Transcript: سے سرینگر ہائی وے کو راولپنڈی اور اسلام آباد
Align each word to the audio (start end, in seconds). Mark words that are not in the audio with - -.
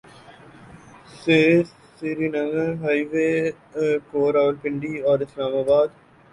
سے 1.19 1.37
سرینگر 1.97 2.45
ہائی 2.81 3.03
وے 3.11 3.29
کو 4.09 4.21
راولپنڈی 4.33 4.93
اور 5.07 5.17
اسلام 5.25 5.53
آباد 5.57 5.87